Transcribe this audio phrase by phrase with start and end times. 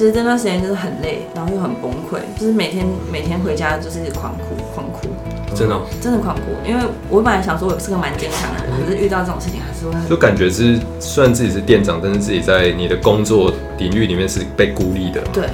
[0.00, 5.08] 其实这段时间就是很累，然后又很崩溃，就是每天每天回家就是狂哭狂哭，
[5.54, 6.40] 真的哦、真的狂哭。
[6.66, 15.20] 因为我本来想说我是个蛮坚强的人，可是遇到这种事情还是会很就感觉是虽然自己是店长，但是自己在你的工作领域里面是被孤立的。
[15.34, 15.44] 对。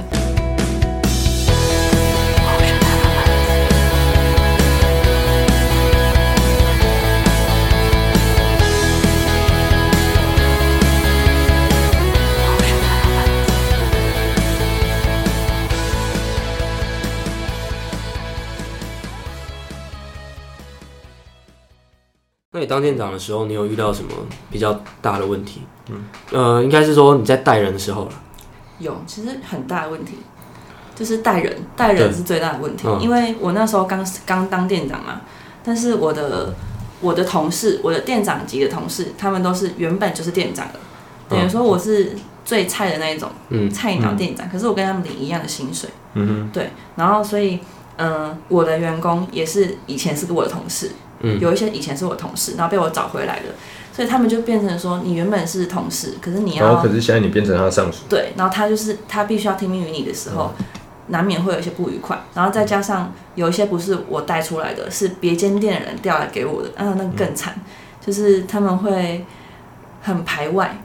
[22.57, 24.09] 那你当店长的时候，你有遇到什么
[24.49, 25.61] 比较大的问题？
[25.91, 28.11] 嗯，呃，应该是说你在带人的时候了。
[28.79, 30.15] 有，其实很大的问题，
[30.95, 32.87] 就是带人，带人是最大的问题。
[32.87, 35.21] 嗯因为我那时候刚刚当店长嘛，
[35.63, 36.51] 但是我的
[36.99, 40.79] 我的同事，我的店长级的同事，他们都是原本就是店长的，
[41.29, 44.49] 等于说我是最菜的那一种，嗯菜鸟店长。
[44.49, 47.59] 可是我跟他们领一样的薪水，嗯哼对，然后所以，
[47.97, 51.39] 嗯、我的员工也是以前是我的同事，嗯。
[51.39, 53.45] 有一些以前是我同事，然后被我找回来的，
[53.93, 60.53] 所以他们就变成说，你原本是同事，可是你要，然要后可是现在你变成他的上司，对，然后他就是他必须要听命于你的时候，
[61.07, 67.55] 难免会有一些不愉快，然后再加上有一些不是我带出来的，是别间店的人调来给我的，啊，那更惨，
[68.05, 69.25] 就是他们会
[70.01, 70.79] 很排外，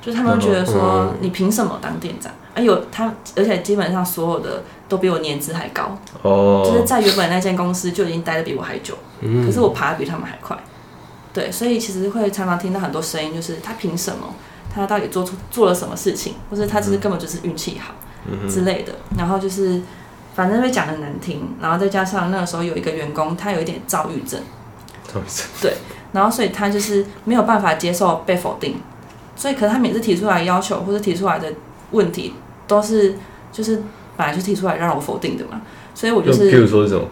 [0.00, 1.16] 就他们觉得说嗯。
[1.20, 2.32] 你凭什么当店长？
[2.54, 4.62] 啊，有他，而且基本上所有的
[4.92, 6.62] 都比我年资还高，哦。
[6.66, 9.46] 就是哦，在原本那间公司就已经待的比我还久，嗯。
[9.46, 10.54] 可是我爬的比他们还快。
[11.32, 14.34] 对，所以其实会常常听到很多声音，就是他凭什么？
[14.74, 17.94] 他到底做出做了什么事情，或者他只是根本就是运气好
[18.26, 18.92] 嗯之类的。
[19.16, 19.80] 然后就是
[20.34, 24.40] 反正会讲的难听，然后再加上那个时候有一个员工他有一点躁郁症，
[25.62, 25.74] 对
[26.12, 28.76] 然后所以他就是没有办法接受被否定，
[29.34, 31.50] 所以可是他每次提出来要求或者提出来的
[31.92, 32.34] 问题
[32.66, 33.16] 都是
[33.50, 33.82] 就是
[34.16, 35.62] 本来就提出来让我否定的嘛，
[35.94, 37.04] 所以我就就是譬如说什么，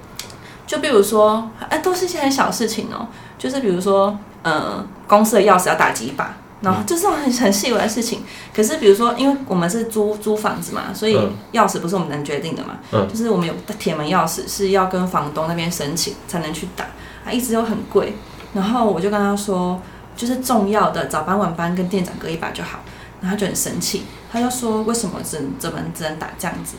[0.67, 8.23] 就比如说，哎，都是一些很小事情哦，就是比如说，呃，公司的钥匙要打几把，然后就是很很细微的事情。
[8.55, 13.09] 可是比如说，因为我们是租租房子嘛，所以嗯钥匙不是我们能决定的嘛，嗯。
[13.09, 16.85] 就是我们有铁门钥匙是要跟房东那边申请才能去打，
[17.25, 18.15] 啊，一直都很贵。
[18.53, 19.81] 然后我就跟他说，
[20.15, 22.81] 就是重要的早班晚班跟店长各一把就好，
[23.21, 26.77] 然后他就很生气，他就说为什么只能怎么只能打这样子？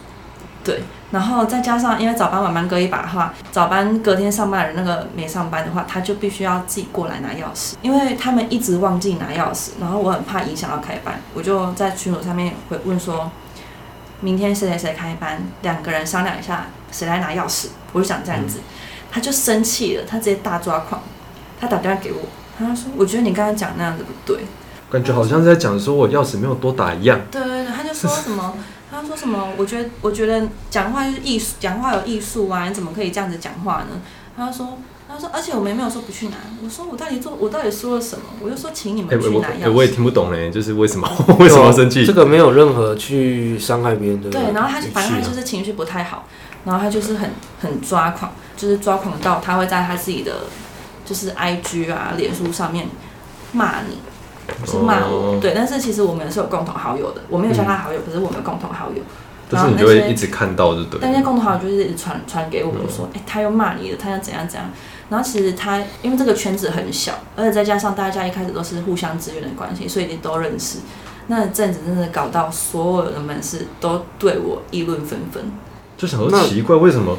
[0.63, 13.31] 对，然后再加上因为早班晚班各一把的话，早班隔天上班的人那个没上班的话，他就必须要自己过来拿钥匙，因为他们一直忘记拿钥匙，然后我很怕影响到开班，我就在群组上面会问说，
[14.19, 18.59] 明天谁谁谁开班，两个人商量一下谁来拿钥匙，我就想这样子，
[19.11, 21.01] 他就生气了，他直接大抓狂，
[21.59, 22.19] 他打电话给我，
[22.59, 24.45] 他说我觉得你刚才讲那样子不对，
[24.91, 27.19] 感觉好像是在讲说我钥匙没有多打一样。
[27.31, 28.53] 对对对，他就说什么，
[28.91, 34.01] 他说什么，我觉得我觉得讲话就是艺术，讲话有艺术啊，你怎么可以这样子讲话呢？
[34.35, 38.25] 他就说，他说，而且我们也没有说不去拿，我说我到底做，我到底说了什么？
[38.41, 41.09] 我就说请你们去拿我也听不懂嘞，就是为什么
[41.39, 42.11] 为什么要生气这？
[42.13, 44.29] 个没有任何去伤害别人的。
[44.29, 46.25] 对，然后他反正他就是情绪不太好，
[46.65, 47.29] 然后他就是很
[47.61, 50.47] 很抓狂，就是抓狂到他会在他自己的
[51.05, 52.87] 就是 IG 啊、脸书上面
[53.53, 53.97] 骂你，
[54.65, 55.33] 是骂我。
[55.33, 59.01] 哦对，但是其实我们是有共同好友的，我没有加他好友，可是我们有共同好友。
[59.53, 61.23] 但是你就会一直看到，就对但那些。
[61.23, 64.69] 共同好友就是一直传传给我，就说，哎、他又骂你了，他要怎样怎样。
[65.09, 70.79] 然后其实他因为这个圈子很小，而且再加上大家一开始都是互相支援的关系，所以都认识。
[71.27, 75.43] 那阵子真的搞到所有的门市都对我议论纷纷。
[75.97, 77.17] 就想说奇怪，为什么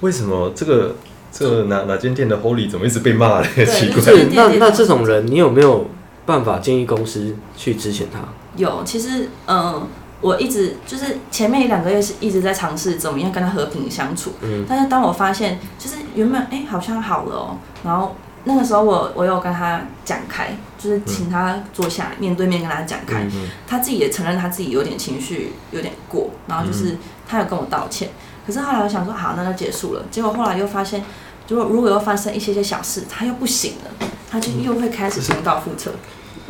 [0.00, 0.96] 为什么这个
[1.32, 3.46] 这个哪哪间店的 Holy 怎么一直被骂嘞？
[3.64, 4.02] 奇怪。
[4.32, 5.88] 那那这种人，你有没有
[6.26, 8.20] 办法建议公司去支遣他？
[8.56, 9.86] 有，其实嗯，
[10.20, 18.14] 我一直就是前面一两个月是一直在尝试怎么样跟他和平相处，嗯但是当我发现就是原本哎、好像好了哦，然后
[18.44, 28.10] 那个时候我我有跟他讲开，就是请他坐下来面对面跟他讲开，嗯他自己也承认他自己有点情绪有点过，然后就是他有跟我道歉，
[28.46, 31.02] 可是后来我想说好，那就结束了，结果后来又发现。
[31.48, 35.90] 如果如果又发生一些些小事，他又不行了，他就又会开始重蹈覆辙。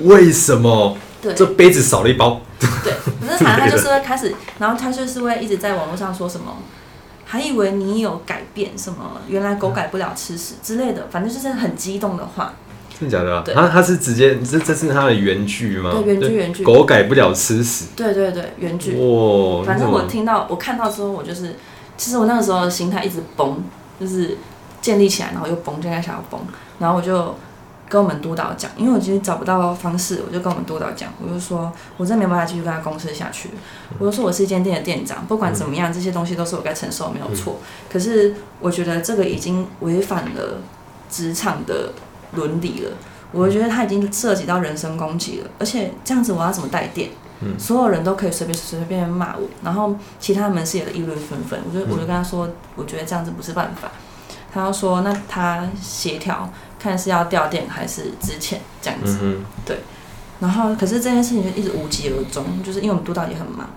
[0.04, 2.40] 为什么对，这杯子少了一包？
[2.82, 6.56] 对， 可是反正他就是会开始，然后他就是会一直在网络上说什么，
[7.24, 12.54] 还以为你有改变什么，原来狗改不了吃屎之类的，反正就是很激动的话。
[12.98, 13.42] 真的假的啊？
[13.42, 15.90] 对他他是直接这这是他的原句吗？
[15.90, 17.86] 对原句原句狗改不了吃屎。
[17.96, 18.92] 对对对，原句。
[18.92, 21.56] 哇，反正我听到我看到之后，我就是，
[21.96, 23.62] 其实我那个时候的心态一直崩，
[23.98, 24.36] 就是
[24.82, 26.38] 建立起来，然后又崩，就开始想要崩，
[26.78, 27.34] 然后我就
[27.90, 33.50] 跟我们督导讲，因为我其实找不到方式，我就跟我们督导讲，我就说我真的没办法继续跟他公司下去。
[33.98, 37.58] 我就说我是一间店的店长，不管怎么样，这些东西都是我该承受，没有错。
[37.92, 40.58] 可是我觉得这个已经违反了
[41.10, 41.92] 职场的
[42.32, 42.92] 伦理了，
[43.32, 47.10] 我觉得他已经涉及到人身攻击了，而且这样子我要怎么带店？
[47.42, 51.58] 嗯所有人都可以随便随随便便骂我，然后其他门市也议论纷纷。
[51.66, 52.46] 我就我就跟他说，
[52.76, 53.90] 我觉得这样子不是办法。
[54.52, 56.46] 他要说，那他协调
[56.82, 59.18] 看是要调店还是之前这样子。
[59.22, 59.44] 嗯
[60.40, 63.68] 然后可是这件事情就一直无疾而终，就是因为我们督导也很忙。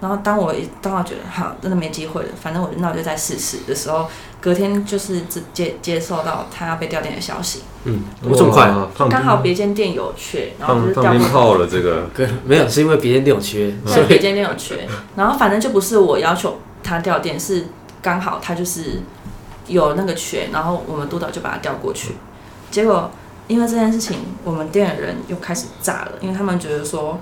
[0.00, 4.06] 然后当我一当我觉得好，真的没机会了，反正我就那我就再试试的时候，
[4.40, 8.68] 隔天就是直接接受到他要被调店的消息，嗯，哼，我这么快？
[8.68, 14.86] 啊刚好别间店有缺，然后就是调炮了，这个 哥没有，是因为别间店有缺，所对，别间店有缺，
[15.16, 17.66] 然后反正就不是我要求他调店，是
[18.00, 19.02] 刚好他就是
[19.66, 22.12] 有那个缺，然后我们督导就把他调过去。
[22.72, 23.08] 结果
[23.46, 27.20] 因为这件事情，我们店的人又开始炸了，因为他们觉得说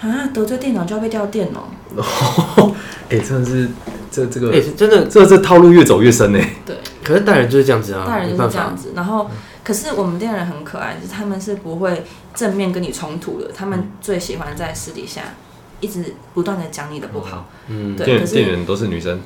[0.00, 1.64] 啊得罪店长就要被调店哦。
[3.10, 3.68] 哎，真的是
[4.10, 6.38] 这这个哎、个真的，这这套路越走越深呢。
[6.64, 8.76] 对，可是大人就是这样子啊，大人就是这样。
[8.76, 8.92] 子。
[8.94, 9.30] 然后
[9.64, 12.04] 可是我们店的人很可爱，就是他们是不会
[12.34, 15.22] 正面跟你冲突的，他们最喜欢在私底下
[15.80, 17.48] 一直不断的讲你的不好。
[17.68, 19.20] 嗯，对，店可是店员都是女生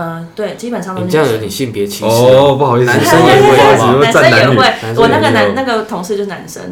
[0.00, 2.04] 嗯、对，基本上都是你这样有点性别歧视。
[2.04, 3.56] 哦，不好意思，男生也会
[4.00, 4.12] 男。
[4.12, 4.54] 生也会
[4.96, 6.62] 我那个男那个同事就是男生，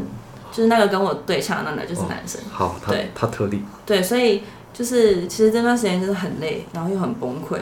[0.53, 2.41] 就是那个跟我对呛的那个就是男生。
[2.53, 4.43] 好，他对他特例，对，所以
[4.73, 7.59] 就是其实这段时间就是很累，然后又很崩溃，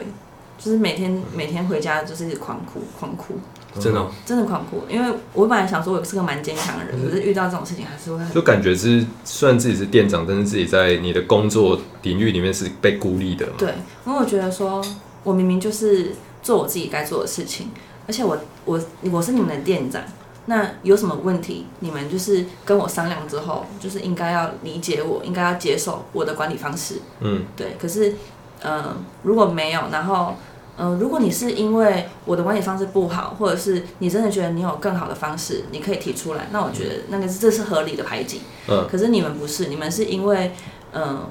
[0.57, 3.39] 就是每天每天回家就是一直狂哭狂哭，
[3.79, 4.83] 真的哦、真的狂哭。
[4.87, 13.53] 因为我本来想说我是个蛮坚强的人，可是遇到这种事情还是会很就感觉是虽然自己是店长，但是自己在你的工作领域里面是被孤立的嘛。
[13.57, 13.73] 对，
[14.05, 14.83] 因为我觉得说
[15.25, 17.71] 我明明就是做我自己该做的事情，
[18.07, 18.79] 而且我我
[19.11, 20.01] 我是你们的店长。
[20.47, 21.65] 那有什么问题？
[21.79, 27.01] 你们就是跟我商量之后，就是应该要理解我，应该要接受我的管理方式。
[27.19, 28.13] 嗯，对，可是，
[28.61, 30.35] 呃，如果没有，然后，
[30.77, 38.41] 呃，如果你是因为我的管理方式不好，或者是你真的觉得你有更好的方式，你可以提出来，那我觉得那个这是合理的排挤。
[38.67, 40.51] 嗯可是你们不是，你们是因为，
[40.93, 41.21] 嗯、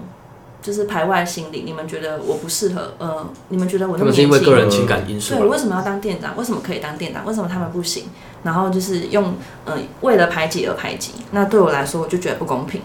[0.64, 5.44] 就是排外心理，你们觉得我不适合，呃，你们觉得我他那么年轻们是因为个，人情感因素对，啊。
[5.44, 6.34] 为什么要当店长？
[6.38, 7.22] 为什么可以当店长？
[7.26, 8.04] 为什么他们不行？
[8.44, 9.34] 然后就是用，
[9.66, 12.80] 呃，为了排挤而排挤，那对我来说，我就觉得不公平。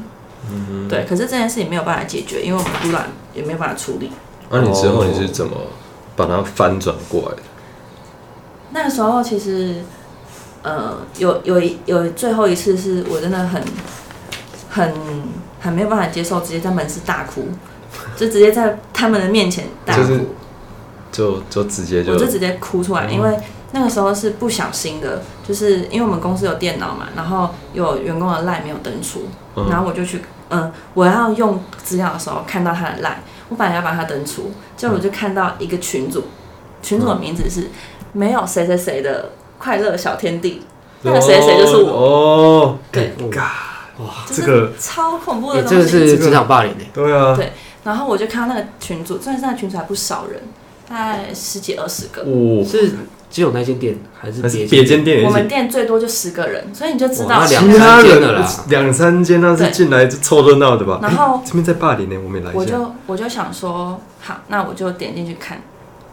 [0.51, 2.99] 嗯对，可是这件事情没有办法解决，因为我们督导
[3.33, 4.11] 也没有办法处理。
[4.49, 5.55] 那、你之后你是怎么
[6.17, 7.41] 把它翻转过来的？
[8.71, 9.83] 那个时候其实，
[10.63, 13.63] 呃，有有一有最后一次是我真的很
[14.69, 14.93] 很
[15.59, 17.47] 很没有办法接受，直接在门市大哭，
[18.19, 20.19] 就直接在他们的面前大哭，就是
[21.09, 23.39] 就就直接就我就直接哭出来，嗯因为
[23.71, 36.25] 那个时候是不小心的，就是因为我们公司有电脑嘛，然后有员工的赖没有登出，嗯然后我就去，嗯、我要用资料的时候看到他的赖，我本来要把他登出，结果我就看到一个群主，
[36.81, 37.69] 群主的名字是
[38.11, 40.63] 没有谁谁谁的快乐小天地，
[41.03, 43.13] 那个谁谁就是我，哦，对，
[43.99, 45.91] 哇，这个超恐怖哎、的东西。
[45.91, 47.51] 这个是职场霸凌诶、对啊，对
[47.83, 50.41] 然后我就看到那个群组，虽然是那个群组还不少人，
[50.89, 52.91] 大概十几二十个，哦，是
[53.29, 58.65] 只有那间店还是别别间店我们店最多就十个人，所以你就知道哇那两其他人三间的啦。
[58.69, 59.71] 两三间那是对。
[59.71, 60.99] 进来就凑热闹的吧？
[61.01, 62.73] 然后哎这边在霸凌呢，我们也来我一下。
[62.73, 65.61] 就我就想说，好，那我就点进去看，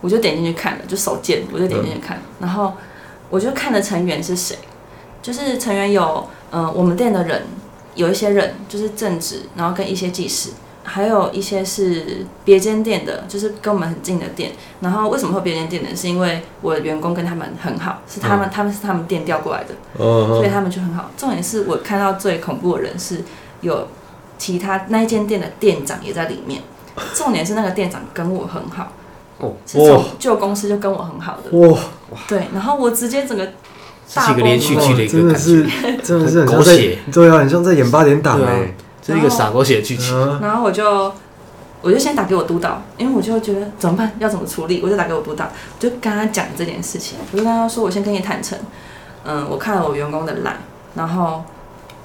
[0.02, 2.74] 我就点进去看了，就手贱，我就点进去看，然后
[3.30, 4.56] 我就看的成员是谁，
[5.22, 7.44] 就是成员有，呃，我们店的人
[7.94, 10.50] 有一些人就是正职，然后跟一些技师，
[10.86, 14.52] 还有一些是别间店的，就是跟我们很近的店。
[14.80, 15.88] 然后为什么会别间店呢？
[15.94, 21.10] 是因为我的员工跟他们很好，是他们、他们是他们店调过来的，哦所以他们就很好。
[21.16, 23.24] 重点是我看到最恐怖的人是
[23.62, 23.88] 有
[24.38, 26.62] 其他那一间店的店长也在里面。
[27.14, 28.92] 重点是那个店长跟我很好，
[29.38, 31.58] 哦，是从旧公司就跟我很好的。
[31.58, 31.78] 哇，
[32.26, 33.44] 对，然后我直接整个
[34.08, 35.66] 是一个连续剧的一真的个感觉，是
[36.02, 38.74] 真的是很狗血对啊，很像在演八点档对啊哎。
[38.78, 40.14] 这是一个傻狗血的剧情。
[40.18, 41.12] 啊然后我就
[41.82, 45.48] 我就先打给我督导，因为我就觉得怎么办，要怎么处理，我就打给我督导，
[45.78, 48.58] 就跟他讲这件事情，我就跟他说，我先跟你坦诚，
[49.24, 50.56] 嗯，我看了我员工的懒，
[50.94, 51.44] 然后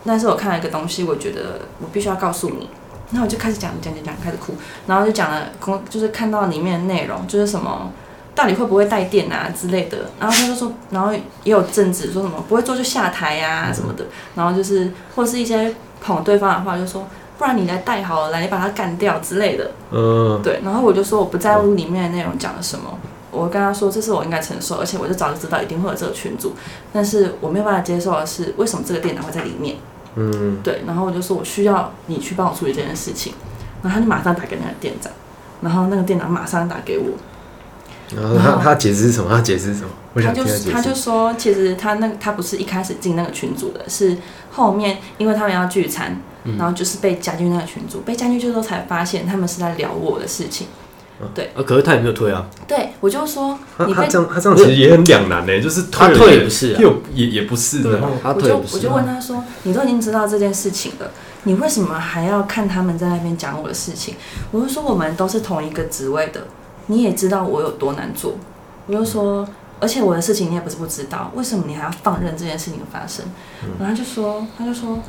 [0.05, 2.69] 但是我看了一个东西，我觉得我必须要告诉你。
[3.11, 4.53] 然后我就开始讲讲讲讲，开始哭，
[4.87, 7.91] 然后就讲了公，就是看到里面的内容，就是什么
[8.33, 10.09] 到底会不会带电啊之类的。
[10.17, 11.11] 然后他就说，然后
[11.43, 14.05] 也有政治说什么不会做就下台呀、什么的。
[14.33, 19.71] 然后就是或是一些捧对方的话，就说不然你来带好了，来你把他干掉之类的。
[19.91, 22.99] 嗯，对，然后我就说我不在乎里面的内容讲了什么，
[23.31, 26.53] 我跟他说这是我应该承受，而且我就早就知道一定会有这个群组，
[26.91, 29.77] 但是我没有办法接受的是为什么这个店长会在里面？
[30.15, 33.33] 嗯，对，然后我就说我需要你去帮我处理这件事情，
[33.81, 35.11] 然后他就马上打给那个店长，
[35.61, 37.05] 然后那个店长马上打给我，
[38.15, 39.29] 然后他他解释什么？
[39.29, 39.89] 他解释什么？
[40.13, 40.43] 我他就。
[40.71, 44.17] 他就说，其实他那他不是一开始进那个群组的，是
[44.51, 50.67] 后面因为他们要聚餐，嗯然后就是被加进那个群组，被加进去之后才发现他们是在聊我的事情。
[51.55, 61.11] 呃，可是他也没有退啊，对我就说你被他他这样他这样其实也很两难呢，就是他退也不是啊又也也不是，对然后他我就退也不是啊我就问他说，你都已经知道这件事情了，
[61.43, 64.15] 你为什么还要看他们在那边讲我的事情？
[64.49, 66.47] 我就说我们都是同一个职位的，
[66.87, 68.33] 你也知道我有多难做。
[68.87, 69.47] 我就说，
[69.79, 73.25] 而且我的事情你也不是不知道，为什么你还要放任这件事情发生？
[73.79, 74.99] 然后他就说，他就说，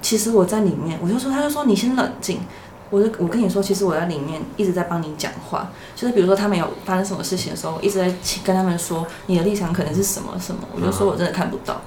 [0.00, 2.40] 其实我在里面，我就说，他就说你先冷静。
[2.88, 11.80] 我就我跟你说，其实我在里面一直在帮你讲话，就是比如说他们有发生什么事情的时候，我一直在跟他们说你的立场可能是什么什么，我就说我真的看不到，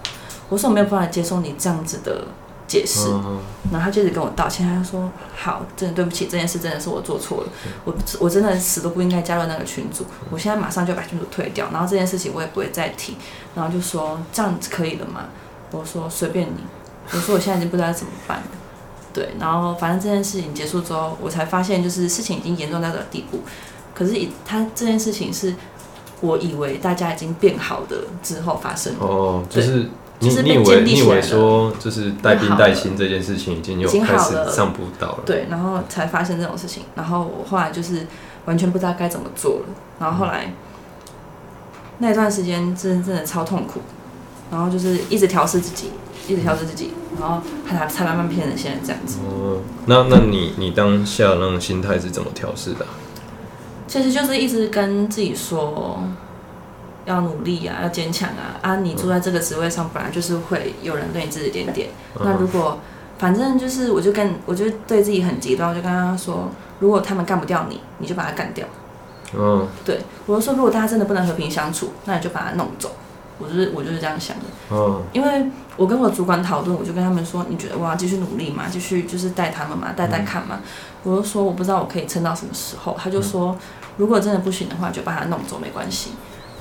[0.49, 2.27] 我说我没有办法接受你这样子的
[2.69, 7.49] 解释，嗯然后他就一直跟我道歉，他就说好，真的对不起，这件事真的是我做错了，
[7.83, 13.17] 我我真的死都不应该加入那个群组，我现在马上就把群组退掉，然后这件事情我也不会再提，
[13.55, 15.25] 然后就说这样子可以了吗？
[15.71, 16.61] 我说随便你，
[17.11, 18.43] 我说我现在已经不知道怎么办了。
[19.11, 23.39] 对，然后反正这件事情结束之后，我才发现就是事情已经严重到这个地步。
[23.93, 25.53] 可是以他这件事情是
[26.21, 36.83] 我以为大家已经变好的之后发生的，哦，就是你就是被你以为你以为说就是带兵带薪这件事情已经有已经开始上不到了，对，然后才发生这种事情。
[36.95, 38.05] 然后我后来就是
[38.43, 39.65] 完全不知道该怎么做了。
[39.97, 40.53] 然后后来
[41.99, 43.79] 那段时间真的真的超痛苦，
[44.51, 45.91] 然后就是一直调试自己，
[46.27, 49.19] 一直调试自己，然后才才慢慢变成现在这样子。
[49.25, 52.91] 哦，那那你你当下那种心态是怎么调试的啊？
[53.87, 56.03] 其实就是一直跟自己说。
[57.09, 58.55] 要努力啊，要坚强啊！
[58.61, 61.89] 啊，你坐在这个职位上，本来就是会有人对你指指点点。
[62.23, 62.77] 那如果
[63.17, 66.49] 反正就是，我就跟我就对自己很极端，我就跟他说，
[66.79, 68.65] 如果他们干不掉你，你就把他干掉。
[69.33, 72.91] 嗯对，我就说，如果大家真的不能和平相处，那你就把他弄走。
[73.37, 75.45] 我就是我就是这样想的，嗯因为
[75.77, 78.65] 我跟我主管讨论，我就跟他们说，你觉得我要继续努力吗？
[78.69, 80.59] 继续就是带他们嘛，带带看嘛。
[81.03, 82.97] 我就说我不知道我可以撑到什么时候。
[83.01, 83.57] 他就说，
[83.95, 86.11] 如果真的不行的话，就把他弄走，没关系。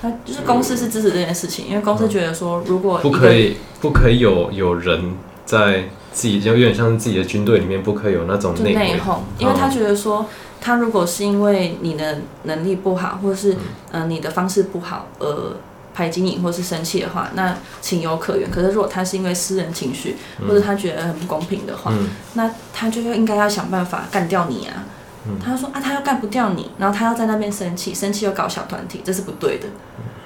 [0.01, 10.27] 他就是公司是支持这件事情，因为公司觉得说，如果不可以不可以有有人在自己就有点像是自己的军队里面，不可以有那种内内讧，因为他觉得说，
[10.61, 13.55] 他如果是因为你的能力不好，或者是
[13.93, 15.57] 嗯、呃你的方式不好而
[15.95, 18.49] 排挤你，或是生气的话，那情有可原。
[18.51, 24.85] 可是如果他是因为私人情绪，或者他觉得很不公平的话，嗯那他就应该要想办法干掉你啊。
[25.29, 29.69] 嗯他说啊，他要干不掉你，然后他要在那边生气，生气又搞小团体，这是不对的。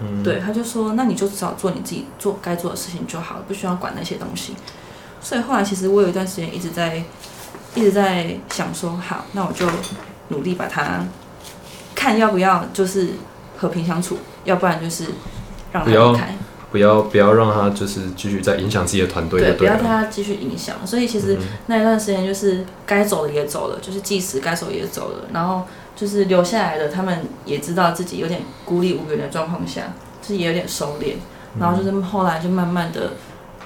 [0.01, 4.55] 嗯对，他就说，那你就只好做你自己做该做的事情就好了，不需要管那些东西。
[5.21, 7.03] 所以后来其实我有一段时间一直在
[7.75, 9.67] 一直在想说，好，那我就
[10.29, 11.05] 努力把他
[11.95, 13.11] 看要不要就是
[13.57, 15.07] 和平相处，要不然就是
[15.73, 16.35] 让他离开。
[16.73, 19.53] 不要不要让他就是继续在影响自己的团队对。
[19.53, 20.85] 不要让他继续影响。
[20.85, 25.63] 所以其实那一段时间就是该走的也走了，就是即使该走也走了，然后
[25.95, 31.15] 就是留下来的，他们也知道自己有点孤立无援的状况下，就是也有点收敛，
[31.61, 33.13] 然后就是后来就慢慢的。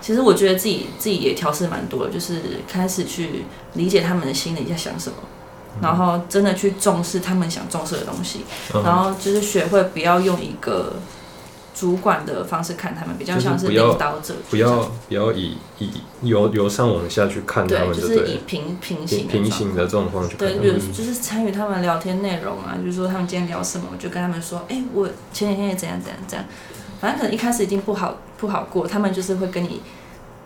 [0.01, 3.45] 其实我觉得自己自己也调试蛮多的，就是开始去
[3.75, 5.17] 理解他们的心里在想什么，
[5.81, 8.41] 然后真的去重视他们想重视的东西，
[8.75, 10.95] 嗯然后就是学会不要用一个
[11.79, 15.91] 主管的方式看他们，比较像是领导者，不要不要以以
[16.23, 20.59] 由由上往下去看他对，们，就就是以平平平行平行的这种方式去看对。
[20.59, 26.49] 比如就是参与他们聊天内容啊，就是说他们今天聊什么，我就跟他们说，哎、我前几天也怎样怎样怎样，
[26.99, 29.83] 反正可能一开始已经不好不好过，他们就是会跟你，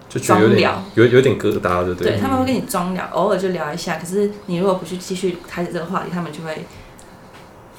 [0.09, 0.85] 就觉得有点装聊。
[0.95, 6.67] 有有点疙瘩，对不对他们会跟你装聊，偶尔就聊一下，可是你如果不去继续开始这个话题，他们就会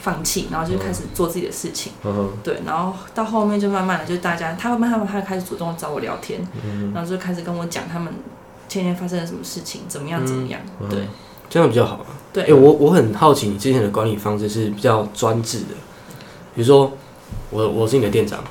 [0.01, 8.13] 放弃，然后就开始做自己的事情，嗯对，然后到后面就慢慢的就大家，他们他们他开始主动找我聊天，嗯然后就开始跟我讲他们
[8.67, 11.07] 前天发生了什么事情，怎么样怎么样，嗯对。
[11.49, 12.05] 这样比较好啊。
[12.31, 15.75] 对，哎、我我很好奇你之前的管理方式是比较专制的，
[16.55, 16.89] 比如说
[17.49, 18.41] 我我是你的店长，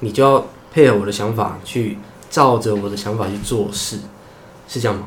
[0.00, 1.96] 你就要配合我的想法去
[2.28, 3.98] 照着我的想法去做事，
[4.68, 5.06] 是这样吗？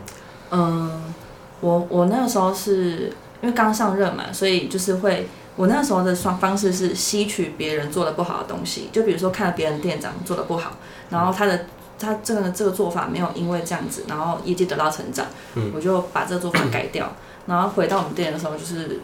[0.49, 1.13] 嗯，
[1.61, 3.13] 我我那个时候是
[3.43, 10.77] 因为刚上任嘛，所以就是会，我那时候的双方式是吸取别人做的不好的东西，就比如说看了别人店长做的不好，
[11.09, 11.65] 然后他的
[11.99, 17.11] 他这个这个做法没有因为这样子，然后业绩得到成长，嗯我就把这个做法改掉，
[17.47, 18.99] 然后回到我们店的时候就是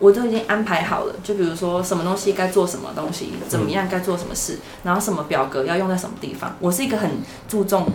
[0.00, 6.56] 我都已经安排好了，就比如说什么东西该做什么东西，怎么样该做什么事，然后什么表格要用在什么地方。
[6.58, 7.08] 我是一个很
[7.48, 7.86] 注重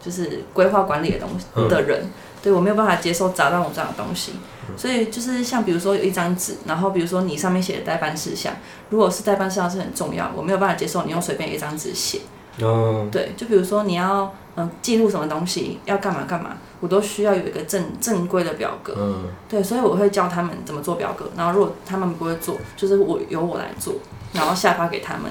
[0.00, 2.04] 就是规划管理的东西嗯的人，
[2.42, 4.32] 对我没有办法接受杂乱无章的东西。
[4.76, 8.52] 所以就是像比如说有一张纸，然后比如说你上面写的代办事项，
[8.90, 12.20] 如果是代办事项是很重要，我没有办法接受你用随便一张纸写。
[12.60, 18.94] 哦，对，就比如说你要嗯记录什么东西，要干嘛干嘛，我都需要有一个正正规的表格。
[18.98, 23.94] 嗯，对，所以我会教他们怎么做表格，然后如果他们不会做，就是我由我来做，
[24.34, 25.30] 然后下发给他们。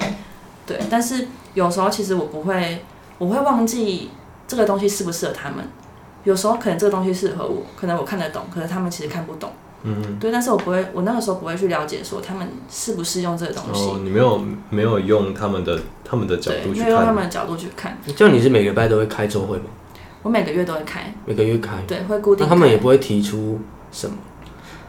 [0.66, 2.84] 对，但是有时候其实我不会，
[3.18, 4.10] 我会忘记
[4.48, 5.58] 这个东西适不适合他们。
[6.24, 9.50] 有时候可能这个东西适合我，可能我看得懂，可是他们其实看不懂。
[9.84, 13.88] 嗯，对，但是我不会，我那个时候不会去了解说他们适不适用这个东西。
[13.88, 17.96] 哦，你没有没有用他们的他们的角，度去没有用他看，们的角度去看。
[18.16, 19.66] 这样你是每个礼拜都会开周会吗？
[20.22, 22.44] 我每个月都会开，每个月开，对，会固定。
[22.44, 23.60] 那他们也不会提出
[23.92, 24.16] 什么？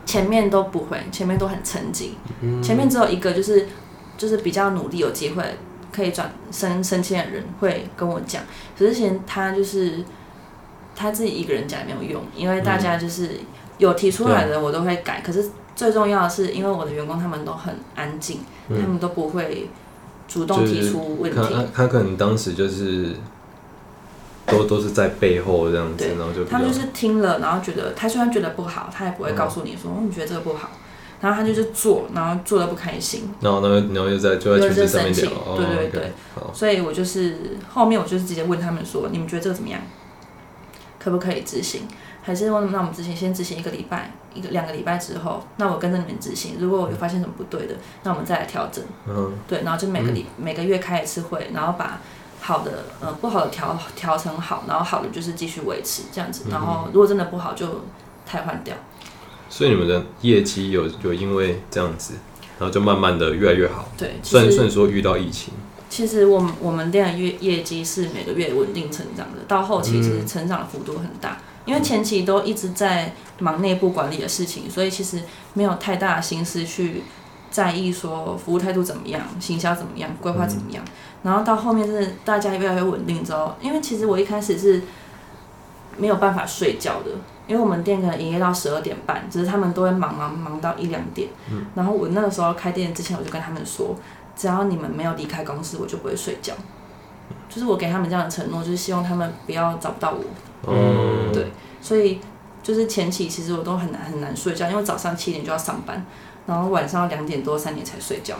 [0.07, 2.09] 前面都不会，前面都很沉寂。
[2.41, 3.67] 嗯前面只有一个就是
[4.17, 5.43] 就是比较努力有机会
[5.93, 8.41] 可以转升升迁的人会跟我讲，
[8.75, 10.03] 可是前他就是
[10.95, 13.29] 他自己一个人讲也没有用，因为大家就是
[13.77, 19.69] 有提出来的我都会改，可是最重要的是因为我的员工他们都很安静，他们都不会
[20.27, 21.37] 主动提出问题。
[21.37, 23.15] 他他他可能当时就是
[24.45, 30.71] 都都是在背后这样子，然后就他们就是听了，然后觉得他虽然觉得不好，他也不会告诉你说、哦你觉得这个不好，
[31.21, 37.37] 然后他就是做，然后做的不开心，然后然后，然后又在就在群组上面对对对好，所以我就是
[37.69, 39.79] 后面我就是直接问他们说，你们觉得这个怎么样？
[40.99, 41.83] 可不可以执行？
[42.21, 46.57] 还是问那我们执行先执行一个礼拜，一个两个礼拜之后，那我跟着你们执行。
[46.59, 48.83] 如果我有发现什么不对的，那我们再来调整。
[49.07, 51.99] 嗯，对，然后就每个礼、每个月开一次会，然后把
[52.41, 56.43] 好的呃不好的调调成好，然后好的就是继续维持这样子。
[56.51, 57.81] 然后如果真的不好就
[58.25, 58.75] 汰换掉。
[59.49, 62.13] 所以你们的业绩有有因为这样子，
[62.59, 63.89] 然后就慢慢的越来越好。
[63.97, 65.53] 对，其虽然虽然说遇到疫情，
[65.89, 77.01] 其实我们我们店的业业绩是每个月稳定成长的，到后期其实成长的幅度很大，因为前期都一直在忙内部管理的事情，所以其实没有太大的心思去
[77.49, 80.83] 在意说服务态度怎么样、行销怎么样、规划怎么样。
[81.23, 84.83] 然后到后面是大家越来越稳定之后，因为其实我一开始是
[85.97, 87.11] 没有办法睡觉的，
[87.47, 91.29] 因为我们店可能营业到十二点半，只是他们都会忙忙忙到一两点。
[91.75, 93.95] 然后我那个时候开店之前，我就跟他们说，
[94.39, 96.53] 只要你们没有离开公司，我就不会睡觉。
[97.49, 100.23] 就是我给他们这样的承诺，就是希望他们不要找不到我。
[100.65, 102.21] 嗯，对所以
[102.63, 106.05] 就是前期其实我都很难很难睡觉，因为早上七点就要上班，
[106.45, 108.35] 然后晚上两点多三点才睡觉，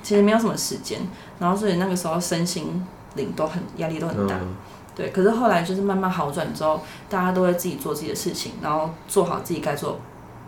[0.00, 1.00] 其实没有什么时间。
[1.40, 4.36] 然后所以那个时候身心灵都很压力都很大。
[4.36, 4.54] 嗯，
[4.94, 9.98] 对，可是后来就是慢慢好转之后，大家都会自己做自己的事情，然后做好自己该做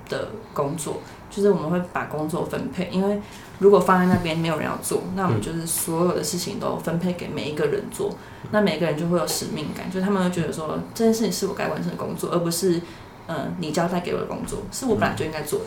[0.08, 1.00] 的工作。
[1.30, 3.20] 就是我们会把工作分配，因为
[3.58, 8.14] 如果放在那边没有人要做，那我们就是所有的事情都分配给每一个人做，
[8.50, 12.78] 那每个人就会有使命感，就是他们会觉得说这件事情是我该完成的工作，而不是
[13.26, 15.66] 嗯、呃你交代给我的工作，是我本来就应该做的。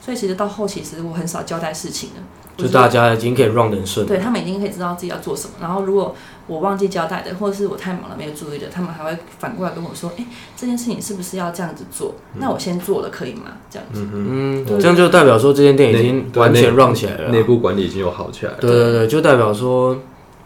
[0.00, 2.22] 所以其实到后期，其实我很少交代事情了，
[2.58, 4.06] 就大家已经可以 run 得很顺。
[4.06, 5.54] 对他们已经可以知道自己要做什么。
[5.60, 6.14] 然后如果
[6.46, 10.26] 我忘记交代的，或者是我太忙了没有注意的，他们还会反过来跟我说：“哎，
[10.56, 12.14] 这件事情是不是要这样子做？
[12.34, 14.06] 那我先做了可以吗？”这样子。
[14.12, 17.30] 嗯这样就代表说这间店已经完全内 run 起来了啦。
[17.30, 18.58] 内部管理已经有好起来了。
[18.60, 19.98] 对对对，就代表说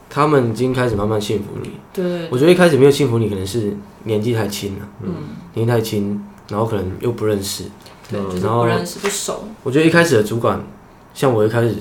[0.09, 1.73] 他们已经开始慢慢信服你。
[1.93, 5.15] 对对对，我觉得一开始没有信服你，可能是年纪太轻了，嗯，
[5.55, 7.65] 年纪太轻，然后可能又不认识。
[8.11, 9.45] 对，嗯就是然后不认识不熟。
[9.65, 10.65] 我觉得一开始的主管，
[11.13, 11.75] 像我一开始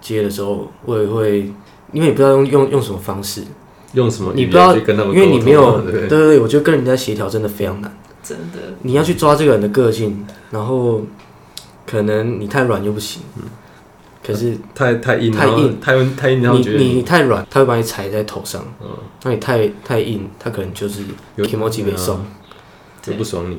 [0.00, 1.52] 接的时候，我也会，
[1.92, 3.44] 因为你不知道用用用什么方式，
[3.92, 6.08] 用什么你不知道去跟他们因为你没有，对对？
[6.08, 7.96] 对我觉得跟人家协调真的非常难。
[8.22, 11.02] 真的，你要去抓这个人的个性，然后
[11.86, 13.22] 可能你太软又不行，
[14.24, 15.80] 可是太太硬，太硬。
[15.80, 18.88] 太硬太硬，然后你觉得你太软，他会把你踩在头上；嗯。
[19.24, 21.02] 那你太太硬，他可能就是
[21.36, 22.20] 有 o j i 被送。
[23.02, 23.58] 就不爽你。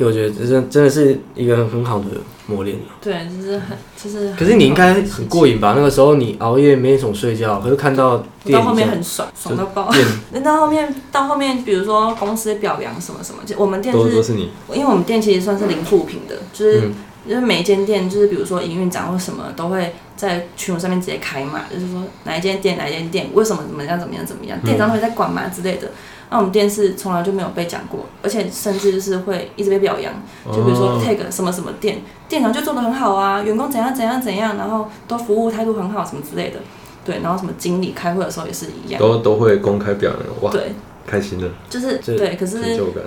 [0.00, 2.06] 对，我觉得这真真的是一个很好的
[2.46, 2.78] 磨练。
[3.02, 4.32] 对，就是很就是。
[4.32, 5.74] 可是你应该很过瘾吧？
[5.76, 9.90] 那个时候你熬夜没怎么睡觉，可是看到我到后面很爽，爽到爆。
[9.92, 16.94] 店 那到后面，到后面，比如说公司表扬什么什么，就我们店是都都是你，因为我们店其实算是零负评的，就是、嗯
[17.26, 25.90] 因为每一间店就是比如说营运长或什么都会在群组上面直接开嘛，就是说哪一间店哪一间店为什么怎么样怎么样怎么样，店长会在管嘛之类的。
[26.30, 30.12] 那我们店是从来就没有被讲过，而且甚至就是会一直被表扬，
[30.46, 36.60] 就比如说哦 tag 什么什么店，店长就做的很好啊，员工怎样怎样怎样，然后都服务态度很好什么之类的。
[37.04, 39.00] 对，然后什么经理开会的时候也是一样。
[39.00, 40.72] 都都会公开表扬，哇，对，
[41.06, 42.58] 开心的就是对，可是。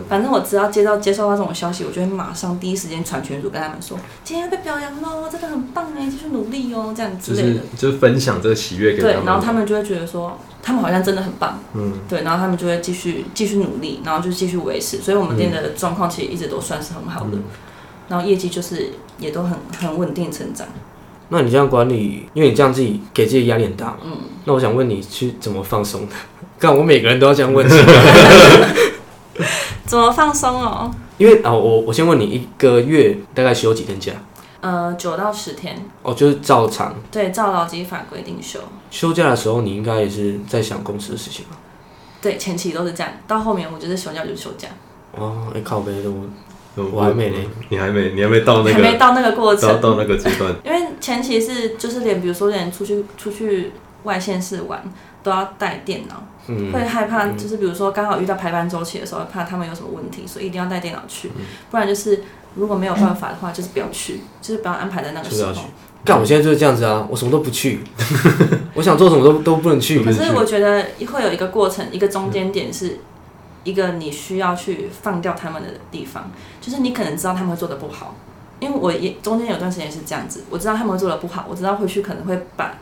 [0.10, 7.62] 反正我只要接到接收到这种消息，我就会马上第一时间传群组跟他们说，今天要被表扬喽，真的很棒哎，继续努力哦，这样就是之类的。
[7.78, 17.44] 就是分享这个喜悦给他对，，然后他们就会觉得说，他们好像真的很棒，嗯，对，然后他们就会继续继续努力，然后就继续维持，所以我们店的状况其实一直都算是很好的，嗯
[18.10, 20.68] 然后业绩就是也都很很稳定成长。
[21.30, 23.98] 那你这样管理，因为你这样自己给自己压力很大嘛。
[24.04, 26.14] 嗯，那我想问你，去怎么放松的？
[26.60, 27.68] 看我每个人都要这样问，
[29.86, 30.92] 怎么放松哦？
[31.18, 34.12] 因为啊，我我先问你，一个月大概休几天假？
[34.64, 36.96] 呃，九到十天，哦，就是照常。
[37.12, 38.62] 对，照劳基法规定休。
[38.90, 41.58] 休假的时候，你应该也是在想公司的事情吧？
[42.22, 44.70] 对，前期都是这样，到后面我就是休假就是休假，
[45.18, 46.24] 哦，哎、靠背的我
[46.76, 49.68] 我我还没嘞，你还没，你还没到那个还没到那个过程。
[49.68, 53.74] 到到那个阶段， 因为前期是就是连比如说连出去出去
[54.04, 54.82] 外县市玩
[55.22, 61.44] 都要带电脑，嗯，会害怕就是比如说刚好遇到排班周期的时候，怕他们有什么问题，所以一定要带电脑去，嗯。
[61.70, 62.24] 不然就是
[62.56, 65.54] 如果没有办法的话，就是不要去，就是不要安排在那个时候。
[66.06, 67.80] 干，我现在就是这样子啊，我什么都不去，
[68.76, 70.12] 我想做什么都都不能去可。
[70.12, 73.00] 是我觉得会有一个过程，一个中间点是
[73.64, 78.14] 一个你需要去放掉他们的地方，就是你可能知道他们会做的不好，
[78.60, 82.76] 因为我也中间有段时间是这样子，我知道他们会做的不好，我知道回去可能会把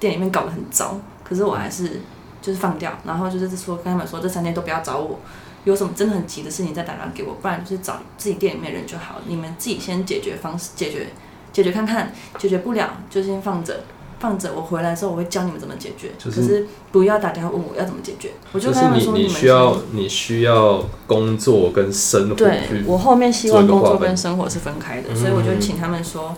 [0.00, 2.00] 店里面搞得很糟，可是我还是
[2.42, 5.20] 就是放掉，然后就是说跟他们说这三天都不要找我。
[5.64, 9.16] 有什么真的很急的事情再打电话给我，不然就是找自己店里面人就好。
[9.26, 11.08] 你们自己先解决方式解决
[11.52, 13.84] 解决看看，解决不了就先放着，
[14.18, 14.52] 放着。
[14.54, 18.32] 我回来之后我会教你们怎么解决，就是可是不要打电话问我要怎么解决。
[18.52, 26.34] 我就跟他们说你，们你需要你需要工作跟生活对我后面希望工作跟生活是分开的，嗯所以我就请他们说，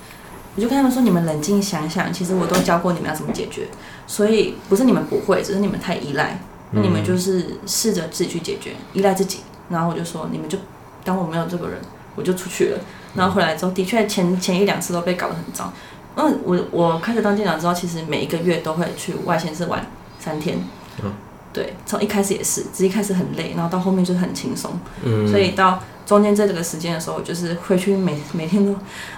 [0.55, 3.69] 我就跟他们说，你们冷静想想，其实我都教过你们要怎么解决，
[4.07, 6.41] 所以不是你们不会，只是你们太依赖，
[6.73, 9.41] 那你们就是试着自己去解决，依赖自己。
[9.69, 10.59] 然后我就说，你们就
[11.05, 11.79] 当我没有这个人，
[12.15, 12.79] 我就出去了。
[13.15, 15.73] 然后回来之后，的确前前一两次都被搞得很糟。
[16.17, 19.85] 嗯，我我开始当店长之后，其实每一个月都会去外县市玩
[20.19, 20.59] 三天。
[21.03, 21.13] 嗯
[21.53, 24.71] 对，从一开始也是，只是一开始很累，然后到后面就很轻松。
[25.03, 28.73] 嗯，所以到中间这个时间的时候，我就是回去每每天都，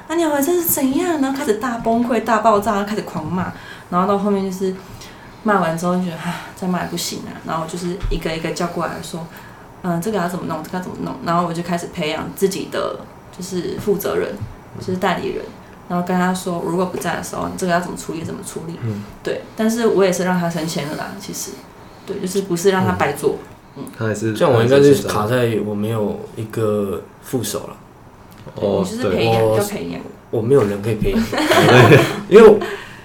[0.06, 1.20] 啊你好，这是怎样？
[1.20, 3.52] 然后开始大崩溃、大爆炸，开始狂骂，
[3.90, 4.72] 然后到后面就是
[5.42, 9.26] 骂完之后就觉得啊，再骂也不行啊，然后就是一个一个叫过来说，
[9.82, 13.00] 嗯，这个要怎么弄，这个要怎么弄，然后我就开始培养自己的
[13.36, 14.34] 就是负责人，
[14.78, 15.44] 就是代理人。
[15.88, 18.74] 然后跟他说，如果不在的时候，这个要怎么处理，怎么处理。
[18.82, 19.02] 嗯。
[19.22, 21.52] 对，但是我也是让他升迁了啦，其实，
[22.04, 23.38] 对，就是不是让他白做。
[23.74, 23.84] 嗯。
[23.96, 27.76] 他还是这样我应该是卡在我没有一个副手了，
[28.56, 30.00] 哦你就是培对养，我要培养。
[30.30, 31.22] 我没有人可以培养，
[32.28, 32.60] 因为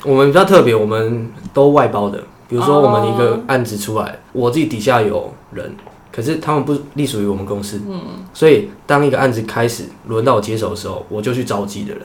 [0.06, 2.24] 我们比较特别，我们都外包的。
[2.50, 5.74] 比如说我们一个案子出来，我自己底下有人，
[6.12, 8.00] 可是他们不隶属于我们公司，嗯，
[8.34, 12.04] 所以当一个案子开始轮到我接手的时候，我就去召集的人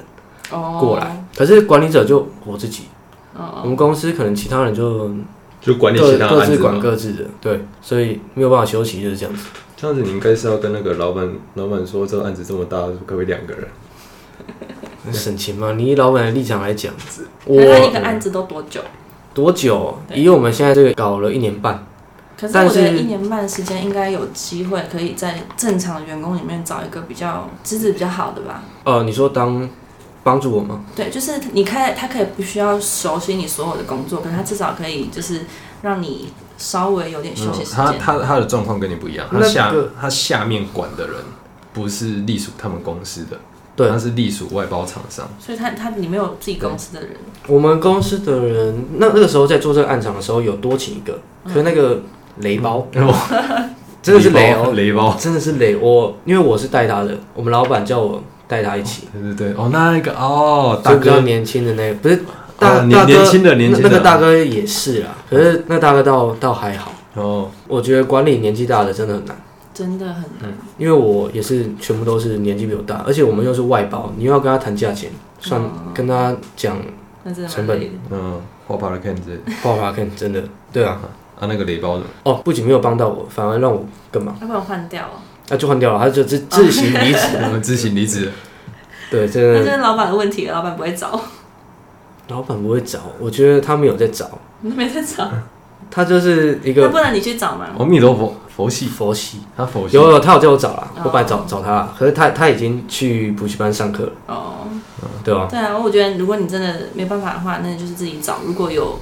[0.51, 1.27] 哦，过来。
[1.37, 2.85] 可是管理者就我自己，
[3.35, 5.11] 哦，我们公司可能其他人就
[5.61, 6.91] 就管理各其他各自管案子嘛。
[6.91, 9.45] 各自的，对，所以没有办法休息，就是这样子。
[9.77, 13.69] 这样子你应该是要跟那个老板老板说，这个案子这么大，可不可以两个人？
[15.13, 16.93] 省钱嘛，你以老板的立场来讲，
[17.47, 18.81] 那他一个案子都多久？
[19.35, 19.99] 多久？
[20.15, 21.87] 以我们现在这个搞了一年半，
[22.39, 28.63] 可是我觉得一年半的时间应该有机会可以在正常的员工里面找一个比较资质比较好的吧？
[28.85, 29.69] 呃，你说当
[30.25, 30.85] 帮助我吗？
[30.97, 35.43] 对，就是你开他可以不需要熟悉你所有的工作，可是他至少可以就是
[35.83, 38.01] 让你稍微有点休息时他间。
[38.01, 41.17] 他他的状况跟你不一样，他那下他下面管的人
[41.73, 43.39] 不是隶属他们公司的，
[43.79, 43.89] 对。
[43.89, 45.27] 他是隶属外包厂商。
[45.39, 47.11] 所以他他你没有自己公司的人，
[47.47, 52.03] 我们公司的人，那那个时候在做这个暗场的时候，有多请一个，可是那个
[52.41, 52.89] 雷包，
[54.03, 55.77] 真的是雷哦，雷包，真的是雷。
[55.77, 62.25] 我因为我是带他的，我们老板叫我带他一起，对对对，哦，那一个哦，大哥，就比较年轻的那个，不是
[62.59, 63.89] 大、哦年大哥年轻的年轻的。
[63.89, 66.93] 那那个大哥也是啦，可是那大哥倒倒还好。
[67.15, 69.37] 哦，我觉得管理年纪大的真的很难，
[69.79, 70.53] 真的很难。
[70.77, 75.11] 因为我也是全部都是年纪比我大，而且我们又是外包，你又要跟他谈价钱，
[75.41, 75.71] 算哦。
[75.95, 76.77] 跟他讲
[77.23, 77.77] 那真的成本。
[77.77, 77.99] 蛮累的。
[78.11, 80.43] 嗯，花帕的 can 之类的画画看，真的。
[80.73, 81.01] 对啊。
[81.39, 87.21] 啊，那个雷包的，哦，不仅没有帮到我，反而让我更忙，要不然换掉哦，那、就换掉了，他就自自行离职。
[87.41, 88.25] 我 们自行离职。
[88.25, 88.33] 了，
[89.09, 91.21] 对，这个那就是老板的问题了，老板不会找，
[92.27, 94.29] 老板不会找，我觉得他没有在找，
[94.63, 95.31] 你没在找，
[95.89, 97.69] 他就是一个那不然你去找嘛。
[97.79, 99.39] 阿弥陀佛，佛系，佛系。
[99.57, 104.67] 他佛系，有有，他有叫我找啦，哦我本来找找他啦，可是他他已经去补习班上课了，哦，
[105.23, 105.47] 对吧？
[105.49, 108.39] 对啊，我觉得如果你真的没办法的话，那就是自己找。
[108.45, 108.99] 如果有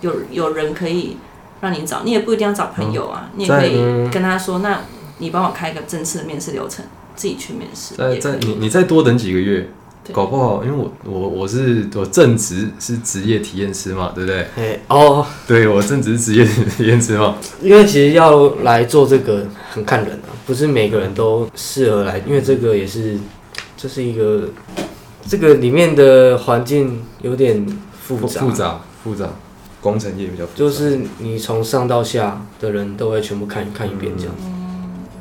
[0.00, 1.16] 有有人可以
[1.60, 4.78] 让你找，你也不一定要找朋友啊，你也可以跟他说，那
[5.18, 6.84] 你帮我开一个正式的面试流程，
[7.16, 7.96] 自己去面试。
[7.96, 9.70] 再再你你再多等几个月，对
[10.10, 14.46] 搞不好，因为我我我是我正职是职业体验师嘛，对不对？
[14.56, 23.16] 哎哦，对我正职是职业体验师嘛，因为其实要来做这个很看人啊，不是每个人都适合来，因为这个也是
[23.76, 24.48] 这是一个
[25.28, 27.64] 这个里面的环境有点
[28.02, 29.28] 复杂，复复杂复杂，
[29.80, 30.58] 工程业比较复杂。
[30.58, 34.34] 就是你从上到下的人都会全部看看一遍这样，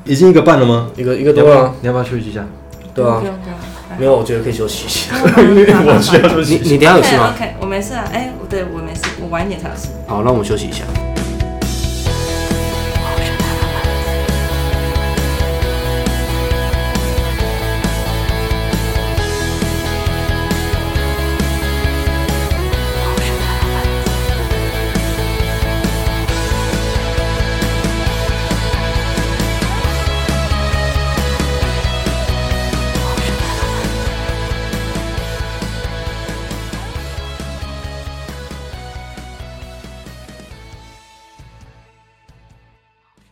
[0.05, 0.89] 已经一个半了吗？
[0.97, 2.47] 一个一个多啊，你要不要休息一下？
[2.95, 3.19] 对啊。
[3.19, 3.57] 不，用不用，
[3.99, 5.13] 没有，我觉得可以休息一下。
[5.23, 9.87] 我需要休你你等下有事吗？OK，我没事啊，哎，对我没事，我晚一点才有事。
[10.07, 10.83] 好，那我们休息一下。